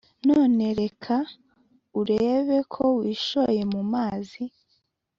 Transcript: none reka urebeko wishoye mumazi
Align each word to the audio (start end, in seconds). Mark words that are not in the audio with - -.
none 0.29 0.65
reka 0.79 1.15
urebeko 1.99 2.81
wishoye 2.97 3.61
mumazi 3.73 4.43